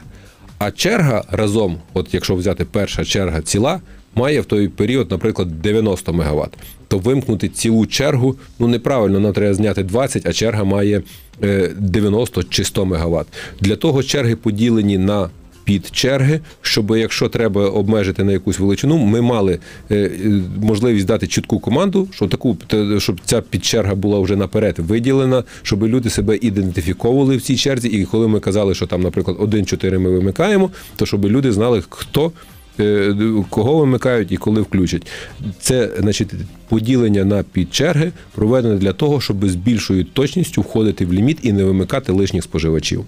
А 0.58 0.70
черга 0.70 1.24
разом, 1.30 1.78
от 1.94 2.14
якщо 2.14 2.34
взяти 2.34 2.64
перша 2.64 3.04
черга 3.04 3.40
ціла, 3.42 3.80
має 4.14 4.40
в 4.40 4.44
той 4.44 4.68
період, 4.68 5.10
наприклад, 5.10 5.62
90 5.62 6.12
МВт. 6.12 6.50
То 6.88 6.98
вимкнути 6.98 7.48
цілу 7.48 7.86
чергу 7.86 8.36
ну 8.58 8.68
неправильно, 8.68 9.20
нам 9.20 9.32
треба 9.32 9.54
зняти 9.54 9.82
20, 9.82 10.26
а 10.26 10.32
черга 10.32 10.64
має 10.64 11.02
е, 11.42 11.70
90 11.78 12.42
чи 12.42 12.64
100 12.64 12.86
МВт. 12.86 13.26
Для 13.60 13.76
того 13.76 14.02
черги 14.02 14.36
поділені 14.36 14.98
на 14.98 15.30
підчерги, 15.64 16.40
щоб 16.62 16.96
якщо 16.96 17.28
треба 17.28 17.68
обмежити 17.68 18.24
на 18.24 18.32
якусь 18.32 18.58
величину, 18.58 18.98
ми 18.98 19.20
мали 19.20 19.58
е, 19.90 19.94
е, 19.96 20.10
можливість 20.62 21.06
дати 21.06 21.26
чітку 21.26 21.58
команду, 21.58 22.08
щоб 22.12 22.30
таку 22.30 22.56
щоб 22.98 23.20
ця 23.24 23.40
підчерга 23.40 23.94
була 23.94 24.20
вже 24.20 24.36
наперед 24.36 24.78
виділена, 24.78 25.44
щоб 25.62 25.84
люди 25.84 26.10
себе 26.10 26.36
ідентифіковували 26.36 27.36
в 27.36 27.42
цій 27.42 27.56
черзі. 27.56 27.88
І 27.88 28.04
коли 28.04 28.28
ми 28.28 28.40
казали, 28.40 28.74
що 28.74 28.86
там, 28.86 29.02
наприклад, 29.02 29.36
1-4 29.36 29.98
ми 29.98 30.10
вимикаємо, 30.10 30.70
то 30.96 31.06
щоб 31.06 31.24
люди 31.26 31.52
знали, 31.52 31.82
хто. 31.88 32.32
е, 32.80 33.14
Кого 33.50 33.76
вимикають 33.78 34.32
і 34.32 34.36
коли 34.36 34.60
включать, 34.60 35.06
це 35.60 35.90
значить 35.98 36.30
поділення 36.68 37.24
на 37.24 37.42
підчерги 37.42 38.12
проведене 38.34 38.76
для 38.76 38.92
того, 38.92 39.20
щоб 39.20 39.48
з 39.48 39.54
більшою 39.54 40.04
точністю 40.04 40.60
входити 40.60 41.06
в 41.06 41.12
ліміт 41.12 41.38
і 41.42 41.52
не 41.52 41.64
вимикати 41.64 42.12
лишніх 42.12 42.44
споживачів. 42.44 43.04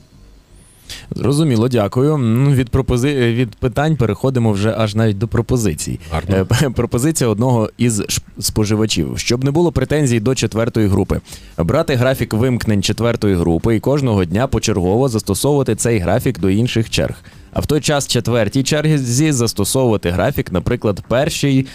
Зрозуміло, 1.11 1.69
дякую. 1.69 2.17
Від 2.55 2.71
пропози... 2.71 3.33
від 3.33 3.57
питань 3.57 3.97
переходимо 3.97 4.53
вже 4.53 4.75
аж 4.79 4.95
навіть 4.95 5.19
до 5.19 5.29
пропозицій. 5.29 6.01
Гарно. 6.13 6.47
Е, 6.63 6.71
Пропозиція 6.77 7.31
одного 7.31 7.71
із 7.79 8.03
споживачів, 8.39 9.13
щоб 9.17 9.45
не 9.45 9.51
було 9.51 9.73
претензій 9.73 10.21
до 10.21 10.35
четвертої 10.35 10.87
групи. 10.87 11.21
Брати 11.59 11.95
графік 11.95 12.35
вимкнень 12.35 12.83
четвертої 12.83 13.35
групи 13.35 13.77
і 13.77 13.81
кожного 13.81 14.25
дня 14.25 14.47
почергово 14.47 15.09
застосовувати 15.09 15.75
цей 15.75 15.99
графік 15.99 16.39
до 16.39 16.51
інших 16.51 16.91
черг. 16.91 17.15
А 17.53 17.61
в 17.61 17.67
той 17.67 17.81
час 17.81 18.09
четвертій 18.09 18.63
черзі 18.63 19.33
застосовувати 19.33 20.11
графік, 20.11 20.53
наприклад, 20.53 21.03
першій 21.09 21.67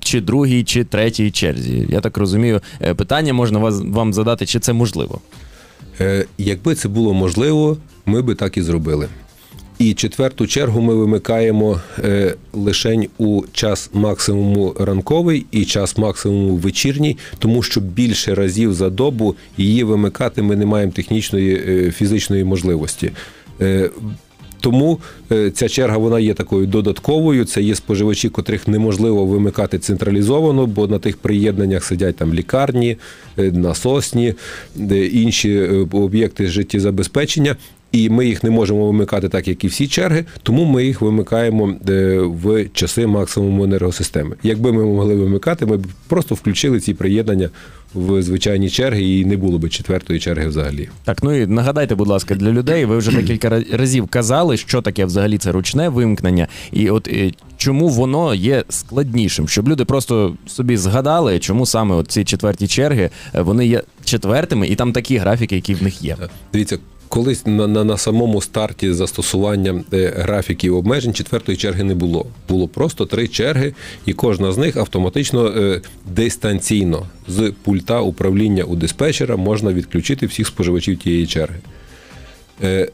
чи 0.00 0.20
другій 0.20 0.64
чи 0.64 0.84
третій 0.84 1.30
черзі. 1.30 1.86
Я 1.88 2.00
так 2.00 2.16
розумію, 2.16 2.60
е, 2.82 2.94
питання 2.94 3.32
можна 3.32 3.58
вас 3.58 3.82
вам 3.84 4.12
задати, 4.12 4.46
чи 4.46 4.60
це 4.60 4.72
можливо. 4.72 5.20
Е, 6.00 6.24
Якби 6.38 6.74
це 6.74 6.88
було 6.88 7.14
можливо, 7.14 7.76
ми 8.06 8.22
би 8.22 8.34
так 8.34 8.56
і 8.56 8.62
зробили. 8.62 9.08
І 9.78 9.94
четверту 9.94 10.46
чергу 10.46 10.80
ми 10.80 10.94
вимикаємо 10.94 11.80
е, 11.98 12.34
лишень 12.52 13.08
у 13.18 13.42
час 13.52 13.90
максимуму 13.92 14.74
ранковий 14.78 15.46
і 15.50 15.64
час 15.64 15.98
максимуму 15.98 16.56
вечірній, 16.56 17.16
тому 17.38 17.62
що 17.62 17.80
більше 17.80 18.34
разів 18.34 18.74
за 18.74 18.90
добу 18.90 19.34
її 19.58 19.84
вимикати 19.84 20.42
ми 20.42 20.56
не 20.56 20.66
маємо 20.66 20.92
технічної 20.92 21.54
е, 21.68 21.90
фізичної 21.90 22.44
можливості. 22.44 23.12
Тому 24.66 24.98
е, 25.32 25.50
ця 25.50 25.68
черга 25.68 25.96
вона 25.96 26.20
є 26.20 26.34
такою 26.34 26.66
додатковою. 26.66 27.44
Це 27.44 27.62
є 27.62 27.74
споживачі, 27.74 28.28
котрих 28.28 28.68
неможливо 28.68 29.26
вимикати 29.26 29.78
централізовано, 29.78 30.66
бо 30.66 30.86
на 30.86 30.98
тих 30.98 31.16
приєднаннях 31.16 31.84
сидять 31.84 32.16
там 32.16 32.34
лікарні, 32.34 32.96
е, 33.38 33.52
насосні, 33.52 34.34
інші 35.12 35.54
е, 35.54 35.86
об'єкти 35.92 36.46
життєзабезпечення. 36.46 37.56
І 37.96 38.10
ми 38.10 38.26
їх 38.26 38.44
не 38.44 38.50
можемо 38.50 38.86
вимикати 38.86 39.28
так, 39.28 39.48
як 39.48 39.64
і 39.64 39.66
всі 39.66 39.88
черги, 39.88 40.24
тому 40.42 40.64
ми 40.64 40.84
їх 40.84 41.00
вимикаємо 41.00 41.74
е, 41.88 42.18
в 42.20 42.68
часи 42.72 43.06
максимуму 43.06 43.64
енергосистеми. 43.64 44.36
Якби 44.42 44.72
ми 44.72 44.84
могли 44.84 45.14
вимикати, 45.14 45.66
ми 45.66 45.76
б 45.76 45.86
просто 46.08 46.34
включили 46.34 46.80
ці 46.80 46.94
приєднання 46.94 47.50
в 47.94 48.22
звичайні 48.22 48.70
черги 48.70 49.02
і 49.02 49.24
не 49.24 49.36
було 49.36 49.58
б 49.58 49.68
четвертої 49.68 50.20
черги 50.20 50.48
взагалі. 50.48 50.88
Так, 51.04 51.22
ну 51.22 51.32
і 51.32 51.46
нагадайте, 51.46 51.94
будь 51.94 52.08
ласка, 52.08 52.34
для 52.34 52.50
людей, 52.50 52.84
ви 52.84 52.98
вже 52.98 53.12
декілька 53.12 53.62
разів 53.72 54.06
казали, 54.06 54.56
що 54.56 54.82
таке 54.82 55.04
взагалі 55.04 55.38
це 55.38 55.52
ручне 55.52 55.88
вимкнення, 55.88 56.48
і 56.72 56.90
от 56.90 57.08
е, 57.08 57.32
чому 57.56 57.88
воно 57.88 58.34
є 58.34 58.64
складнішим, 58.68 59.48
щоб 59.48 59.68
люди 59.68 59.84
просто 59.84 60.36
собі 60.46 60.76
згадали, 60.76 61.38
чому 61.38 61.66
саме 61.66 61.94
от 61.94 62.10
ці 62.10 62.24
четверті 62.24 62.66
черги 62.66 63.10
е, 63.34 63.42
вони 63.42 63.66
є 63.66 63.82
четвертими, 64.04 64.68
і 64.68 64.74
там 64.74 64.92
такі 64.92 65.16
графіки, 65.16 65.54
які 65.54 65.74
в 65.74 65.82
них 65.82 66.02
є. 66.02 66.16
Дивіться, 66.52 66.78
колись 67.08 67.46
на, 67.46 67.66
на, 67.66 67.84
на 67.84 67.96
самому 67.96 68.40
старті 68.40 68.92
застосування 68.92 69.84
е, 69.92 70.12
графіків 70.16 70.76
обмежень 70.76 71.14
четвертої 71.14 71.58
черги 71.58 71.84
не 71.84 71.94
було. 71.94 72.26
Було 72.48 72.68
просто 72.68 73.06
три 73.06 73.28
черги, 73.28 73.74
і 74.06 74.12
кожна 74.12 74.52
з 74.52 74.58
них 74.58 74.76
автоматично 74.76 75.46
е, 75.46 75.80
дистанційно 76.10 77.06
з 77.28 77.52
пульта 77.62 78.00
управління 78.00 78.64
у 78.64 78.76
диспетчера 78.76 79.36
можна 79.36 79.72
відключити 79.72 80.26
всіх 80.26 80.46
споживачів 80.46 80.98
тієї 80.98 81.26
черги. 81.26 81.58
Е, 82.62 82.88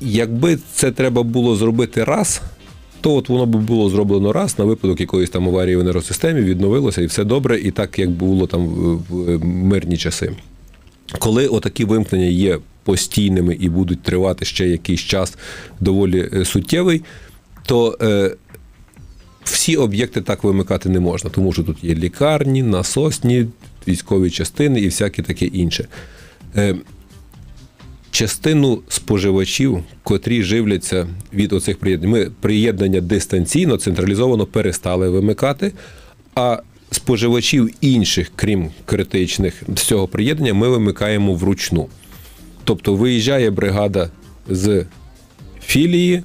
якби 0.00 0.58
це 0.74 0.92
треба 0.92 1.22
було 1.22 1.56
зробити 1.56 2.04
раз. 2.04 2.40
То 3.00 3.14
от 3.14 3.28
воно 3.28 3.46
б 3.46 3.56
було 3.56 3.90
зроблено 3.90 4.32
раз 4.32 4.58
на 4.58 4.64
випадок 4.64 5.00
якоїсь 5.00 5.30
там 5.30 5.48
аварії 5.48 5.76
в 5.76 5.80
енергосистемі, 5.80 6.40
відновилося 6.40 7.02
і 7.02 7.06
все 7.06 7.24
добре, 7.24 7.60
і 7.60 7.70
так 7.70 7.98
як 7.98 8.10
було 8.10 8.46
там 8.46 8.66
в, 8.66 9.02
в 9.08 9.44
мирні 9.44 9.96
часи. 9.96 10.32
Коли 11.18 11.46
отакі 11.46 11.84
вимкнення 11.84 12.24
є 12.24 12.58
постійними 12.88 13.56
і 13.60 13.68
будуть 13.68 14.02
тривати 14.02 14.44
ще 14.44 14.68
якийсь 14.68 15.00
час 15.00 15.38
доволі 15.80 16.30
е, 16.32 16.44
суттєвий, 16.44 17.02
то 17.66 17.98
е, 18.02 18.36
всі 19.44 19.76
об'єкти 19.76 20.20
так 20.20 20.44
вимикати 20.44 20.88
не 20.88 21.00
можна, 21.00 21.30
тому 21.30 21.52
що 21.52 21.62
тут 21.62 21.84
є 21.84 21.94
лікарні, 21.94 22.62
насосні, 22.62 23.46
військові 23.88 24.30
частини 24.30 24.80
і 24.80 24.86
всяке 24.86 25.22
таке 25.22 25.46
інше. 25.46 25.88
Е, 26.56 26.74
частину 28.10 28.82
споживачів, 28.88 29.84
котрі 30.02 30.42
живляться 30.42 31.06
від 31.34 31.52
оцих 31.52 31.78
приєднань, 31.78 32.10
ми 32.10 32.30
приєднання 32.40 33.00
дистанційно, 33.00 33.76
централізовано 33.76 34.46
перестали 34.46 35.10
вимикати, 35.10 35.72
а 36.34 36.62
споживачів 36.90 37.70
інших, 37.80 38.32
крім 38.36 38.70
критичних 38.84 39.62
з 39.76 39.82
цього 39.82 40.08
приєднання, 40.08 40.54
ми 40.54 40.68
вимикаємо 40.68 41.34
вручну. 41.34 41.88
Тобто 42.68 42.94
виїжджає 42.94 43.50
бригада 43.50 44.10
з 44.48 44.84
філії, 45.62 46.22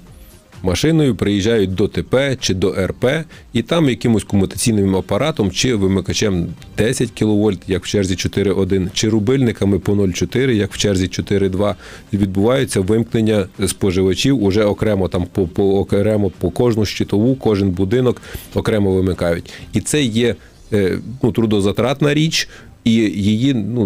машиною 0.63 1.15
приїжджають 1.15 1.75
до 1.75 1.87
ТП 1.87 2.37
чи 2.39 2.53
до 2.53 2.75
РП, 2.85 3.05
і 3.53 3.61
там 3.61 3.89
якимось 3.89 4.23
комутаційним 4.23 4.95
апаратом 4.95 5.51
чи 5.51 5.75
вимикачем 5.75 6.47
10 6.77 7.11
кВт, 7.11 7.59
як 7.67 7.83
в 7.83 7.87
черзі 7.87 8.15
4.1, 8.15 8.89
чи 8.93 9.09
рубильниками 9.09 9.79
по 9.79 9.91
0,4, 9.91 10.49
як 10.49 10.73
в 10.73 10.77
черзі 10.77 11.05
4.2, 11.05 11.75
відбувається 12.13 12.81
вимкнення 12.81 13.47
споживачів 13.67 14.43
уже 14.43 14.63
окремо 14.63 15.07
там 15.07 15.25
по, 15.25 15.47
по 15.47 15.79
окремо 15.79 16.29
по 16.29 16.49
кожну 16.49 16.85
щитову, 16.85 17.35
кожен 17.35 17.69
будинок 17.69 18.21
окремо 18.53 18.93
вимикають. 18.93 19.53
І 19.73 19.81
це 19.81 20.03
є 20.03 20.35
е, 20.73 20.97
ну, 21.23 21.31
трудозатратна 21.31 22.13
річ. 22.13 22.49
І 22.83 22.91
її 22.91 23.53
ну 23.53 23.85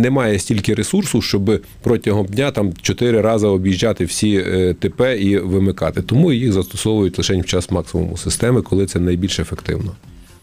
немає 0.00 0.38
стільки 0.38 0.74
ресурсу, 0.74 1.22
щоб 1.22 1.60
протягом 1.82 2.26
дня 2.26 2.50
там 2.50 2.72
чотири 2.82 3.20
рази 3.20 3.46
об'їжджати 3.46 4.04
всі 4.04 4.34
е, 4.36 4.74
ТП 4.80 5.00
і 5.20 5.38
вимикати. 5.38 6.02
Тому 6.02 6.32
їх 6.32 6.52
застосовують 6.52 7.18
лише 7.18 7.36
в 7.40 7.44
час 7.44 7.70
максимуму 7.70 8.16
системи, 8.16 8.62
коли 8.62 8.86
це 8.86 9.00
найбільш 9.00 9.40
ефективно. 9.40 9.92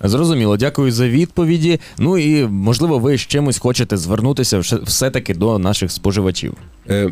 Зрозуміло, 0.04 0.58
дякую 0.58 0.92
за 0.92 1.08
відповіді. 1.10 1.80
Ну 1.98 2.18
і 2.18 2.46
можливо, 2.48 3.00
ви 3.00 3.18
з 3.18 3.22
чимось 3.22 3.58
хочете 3.58 3.98
звернутися 3.98 4.60
все- 4.60 4.80
все-таки 4.84 5.34
до 5.34 5.60
наших 5.60 5.92
споживачів. 5.92 6.54
Е, 6.90 7.10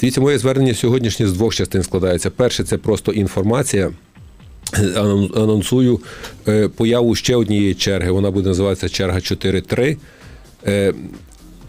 Дивіться, 0.00 0.20
моє 0.20 0.38
звернення 0.38 0.74
сьогоднішнє 0.74 1.26
з 1.26 1.32
двох 1.32 1.54
частин 1.54 1.82
складається. 1.82 2.30
Перше, 2.30 2.64
це 2.64 2.78
просто 2.78 3.12
інформація. 3.12 3.90
Анон- 4.78 5.42
Анонсую 5.42 6.00
е, 6.48 6.68
появу 6.68 7.14
ще 7.14 7.36
однієї 7.36 7.74
черги. 7.74 8.10
Вона 8.10 8.30
буде 8.30 8.48
називатися 8.48 8.88
черга 8.88 9.18
4.3. 9.18 9.96
Е, 10.66 10.92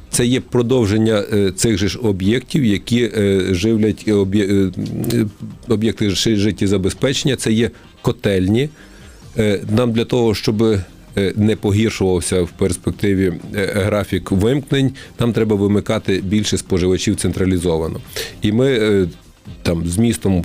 це 0.10 0.26
є 0.26 0.40
продовження 0.42 1.24
е, 1.34 1.52
цих 1.52 1.78
же 1.78 1.88
ж 1.88 2.00
об'єктів, 2.00 2.66
які 2.66 3.04
е, 3.18 3.42
живлять 3.52 4.04
е, 4.08 4.12
об'є- 4.14 4.72
е, 5.14 5.26
об'єкти 5.68 6.10
жи- 6.10 6.36
життєзабезпечення. 6.36 7.36
Це 7.36 7.52
є 7.52 7.72
котельні. 8.02 8.70
Е, 9.38 9.60
Нам 9.78 9.92
для 9.92 10.06
того, 10.06 10.36
щоб 10.36 10.64
е, 10.64 10.84
не 11.36 11.56
погіршувався 11.56 12.42
в 12.42 12.50
перспективі 12.52 13.34
е, 13.56 13.72
графік 13.76 14.32
вимкнень, 14.32 14.92
нам 15.20 15.34
треба 15.34 15.56
вимикати 15.56 16.22
більше 16.26 16.58
споживачів 16.58 17.16
централізовано. 17.16 18.00
І 18.42 18.52
ми 18.52 18.68
е, 18.72 19.08
там 19.62 19.88
з 19.88 19.98
містом 19.98 20.44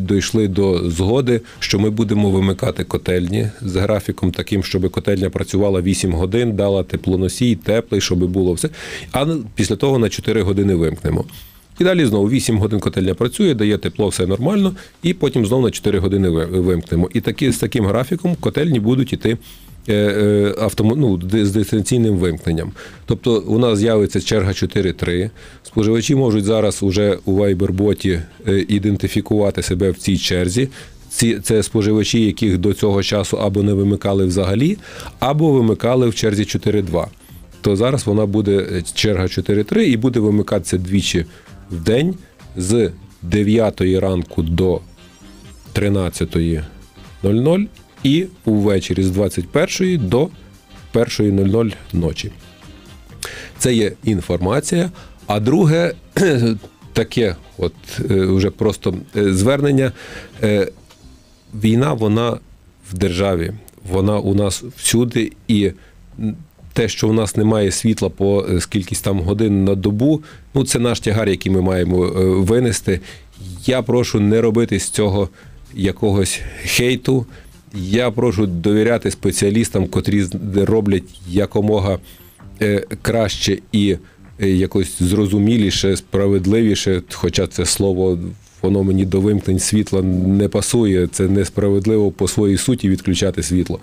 дійшли 0.00 0.48
до 0.48 0.90
згоди, 0.90 1.40
що 1.58 1.78
ми 1.78 1.90
будемо 1.90 2.30
вимикати 2.30 2.84
котельні 2.84 3.48
з 3.62 3.76
графіком 3.76 4.30
таким, 4.30 4.62
щоб 4.62 4.90
котельня 4.90 5.30
працювала 5.30 5.80
8 5.80 6.12
годин, 6.12 6.52
дала 6.52 6.82
теплоносій, 6.82 7.56
теплий, 7.56 8.00
щоб 8.00 8.18
було 8.18 8.52
все. 8.52 8.68
А 9.12 9.26
після 9.54 9.76
того 9.76 9.98
на 9.98 10.08
4 10.08 10.42
години 10.42 10.74
вимкнемо. 10.74 11.24
І 11.80 11.84
далі 11.84 12.06
знову 12.06 12.30
8 12.30 12.58
годин 12.58 12.80
котельня 12.80 13.14
працює, 13.14 13.54
дає 13.54 13.78
тепло, 13.78 14.08
все 14.08 14.26
нормально, 14.26 14.74
і 15.02 15.14
потім 15.14 15.46
знову 15.46 15.62
на 15.62 15.70
4 15.70 15.98
години 15.98 16.28
вимкнемо. 16.30 17.10
І 17.14 17.20
такі, 17.20 17.52
з 17.52 17.58
таким 17.58 17.86
графіком 17.86 18.36
котельні 18.40 18.80
будуть 18.80 19.12
іти 19.12 19.38
е, 19.88 19.94
е, 19.94 20.68
ну, 20.80 21.20
з 21.32 21.50
дистанційним 21.50 22.16
вимкненням. 22.16 22.72
Тобто 23.06 23.38
у 23.40 23.58
нас 23.58 23.78
з'явиться 23.78 24.20
черга 24.20 24.50
4.3. 24.50 25.30
Споживачі 25.62 26.14
можуть 26.14 26.44
зараз 26.44 26.82
уже 26.82 27.18
у 27.24 27.32
Viber-боті 27.32 28.20
е, 28.48 28.64
ідентифікувати 28.68 29.62
себе 29.62 29.90
в 29.90 29.96
цій 29.96 30.18
черзі. 30.18 30.68
Ці 31.10 31.38
це 31.38 31.62
споживачі, 31.62 32.26
яких 32.26 32.58
до 32.58 32.72
цього 32.72 33.02
часу 33.02 33.36
або 33.36 33.62
не 33.62 33.74
вимикали 33.74 34.26
взагалі, 34.26 34.78
або 35.18 35.52
вимикали 35.52 36.08
в 36.08 36.14
черзі 36.14 36.42
4.2 36.42 37.06
то 37.60 37.76
зараз 37.76 38.06
вона 38.06 38.26
буде 38.26 38.82
черга 38.94 39.22
4.3 39.24 39.78
і 39.78 39.96
буде 39.96 40.20
вимикатися 40.20 40.78
двічі 40.78 41.24
в 41.70 41.80
день 41.80 42.14
з 42.56 42.90
9 43.22 43.80
ранку 43.80 44.42
до 44.42 44.80
13.00 45.74 47.66
і 48.02 48.26
увечері 48.44 49.02
з 49.02 49.10
21 49.10 50.08
до 50.08 50.28
1.00 50.94 51.72
ночі. 51.92 52.32
Це 53.58 53.74
є 53.74 53.92
інформація. 54.04 54.90
А 55.26 55.40
друге, 55.40 55.94
таке, 56.92 57.36
от 57.58 57.74
е, 58.10 58.14
вже 58.26 58.50
просто 58.50 58.94
е, 59.16 59.32
звернення. 59.32 59.92
Е, 60.42 60.68
Війна, 61.54 61.92
вона 61.92 62.38
в 62.90 62.94
державі, 62.98 63.52
вона 63.90 64.18
у 64.18 64.34
нас 64.34 64.64
всюди, 64.76 65.32
і 65.48 65.72
те, 66.72 66.88
що 66.88 67.08
у 67.08 67.12
нас 67.12 67.36
немає 67.36 67.70
світла 67.70 68.08
по 68.08 68.46
е, 68.50 68.60
скількись 68.60 69.00
там 69.00 69.20
годин 69.20 69.64
на 69.64 69.74
добу, 69.74 70.22
ну 70.54 70.64
це 70.64 70.78
наш 70.78 71.00
тягар, 71.00 71.28
який 71.28 71.52
ми 71.52 71.60
маємо 71.60 72.06
е, 72.06 72.10
винести. 72.24 73.00
Я 73.66 73.82
прошу 73.82 74.20
не 74.20 74.40
робити 74.40 74.78
з 74.80 74.90
цього 74.90 75.28
якогось 75.74 76.40
хейту. 76.64 77.26
Я 77.74 78.10
прошу 78.10 78.46
довіряти 78.46 79.10
спеціалістам, 79.10 79.86
котрі 79.86 80.24
роблять 80.54 81.20
якомога 81.28 81.98
е, 82.62 82.84
краще 83.02 83.58
і 83.72 83.96
е, 84.40 84.48
якось 84.50 85.02
зрозуміліше, 85.02 85.96
справедливіше, 85.96 87.02
хоча 87.12 87.46
це 87.46 87.66
слово. 87.66 88.18
Воно 88.62 88.82
мені 88.82 89.04
до 89.04 89.20
вимкнень 89.20 89.58
світла 89.58 90.02
не 90.02 90.48
пасує. 90.48 91.06
Це 91.06 91.28
несправедливо 91.28 92.10
по 92.10 92.28
своїй 92.28 92.56
суті 92.56 92.88
відключати 92.88 93.42
світло. 93.42 93.80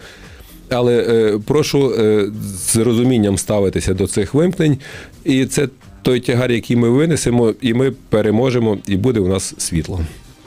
Але 0.70 0.98
е, 0.98 1.40
прошу 1.46 1.94
е, 1.94 2.32
з 2.44 2.76
розумінням 2.76 3.38
ставитися 3.38 3.94
до 3.94 4.08
цих 4.08 4.34
вимкнень. 4.34 4.78
І 5.24 5.46
це 5.46 5.68
той 6.02 6.20
тягар, 6.20 6.52
який 6.52 6.76
ми 6.76 6.90
винесемо, 6.90 7.54
і 7.62 7.74
ми 7.74 7.92
переможемо, 8.10 8.78
і 8.88 8.96
буде 8.96 9.20
у 9.20 9.28
нас 9.28 9.54
світло. 9.58 10.02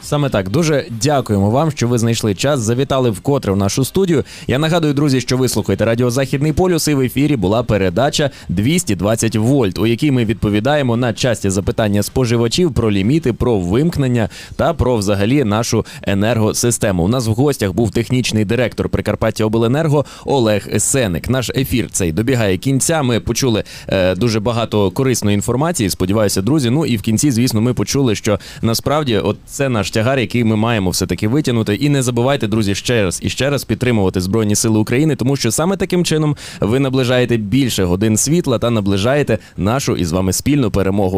Саме 0.08 0.28
так 0.28 0.48
дуже 0.48 0.84
дякуємо 1.02 1.50
вам, 1.50 1.70
що 1.70 1.88
ви 1.88 1.98
знайшли 1.98 2.34
час. 2.34 2.60
Завітали 2.60 3.10
вкотре 3.10 3.52
в 3.52 3.56
нашу 3.56 3.84
студію. 3.84 4.24
Я 4.46 4.58
нагадую, 4.58 4.94
друзі, 4.94 5.20
що 5.20 5.36
ви 5.36 5.48
слухаєте 5.48 5.84
Радіо 5.84 6.10
Західний 6.10 6.52
полюс. 6.52 6.88
І 6.88 6.94
в 6.94 7.00
ефірі 7.00 7.36
була 7.36 7.62
передача 7.62 8.30
220 8.48 9.36
вольт, 9.36 9.78
у 9.78 9.86
якій 9.86 10.10
ми 10.10 10.24
відповідаємо 10.24 10.96
на 10.96 11.12
часті 11.12 11.50
запитання 11.50 12.02
споживачів 12.02 12.74
про 12.74 12.90
ліміти, 12.90 13.32
про 13.32 13.58
вимкнення 13.58 14.28
та 14.56 14.74
про 14.74 14.96
взагалі 14.96 15.44
нашу 15.44 15.86
енергосистему. 16.02 17.02
У 17.02 17.08
нас 17.08 17.26
в 17.26 17.30
гостях 17.30 17.72
був 17.72 17.90
технічний 17.90 18.44
директор 18.44 18.88
Прикарпаття 18.88 19.44
Обленерго 19.44 20.04
Олег 20.24 20.80
Сеник. 20.80 21.30
Наш 21.30 21.50
ефір 21.50 21.88
цей 21.92 22.12
добігає 22.12 22.58
кінця. 22.58 23.02
Ми 23.02 23.20
почули 23.20 23.64
е, 23.88 24.14
дуже 24.14 24.40
багато 24.40 24.90
корисної 24.90 25.34
інформації. 25.34 25.90
Сподіваюся, 25.90 26.42
друзі. 26.42 26.70
Ну 26.70 26.86
і 26.86 26.96
в 26.96 27.02
кінці, 27.02 27.30
звісно, 27.30 27.60
ми 27.60 27.74
почули, 27.74 28.14
що 28.14 28.38
насправді 28.62 29.18
от 29.18 29.36
це 29.46 29.68
наш 29.68 29.90
тягар, 29.98 30.18
який 30.18 30.44
ми 30.44 30.56
маємо 30.56 30.90
все 30.90 31.06
таки 31.06 31.28
витягнути. 31.28 31.74
І 31.74 31.88
не 31.88 32.02
забувайте, 32.02 32.46
друзі, 32.46 32.74
ще 32.74 33.02
раз 33.02 33.20
і 33.22 33.28
ще 33.28 33.50
раз 33.50 33.64
підтримувати 33.64 34.20
Збройні 34.20 34.54
Сили 34.54 34.78
України, 34.78 35.16
тому 35.16 35.36
що 35.36 35.50
саме 35.50 35.76
таким 35.76 36.04
чином 36.04 36.36
ви 36.60 36.78
наближаєте 36.78 37.36
більше 37.36 37.84
годин 37.84 38.16
світла 38.16 38.58
та 38.58 38.70
наближаєте 38.70 39.38
нашу 39.56 39.96
із 39.96 40.12
вами 40.12 40.32
спільну 40.32 40.70
перемогу. 40.70 41.16